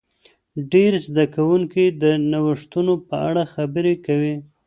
ډیر 0.71 0.93
زده 1.07 1.25
کوونکي 1.35 1.85
د 2.01 2.03
نوښتونو 2.31 2.93
په 3.07 3.15
اړه 3.29 3.43
خبرې 3.53 3.95
کوي. 4.05 4.35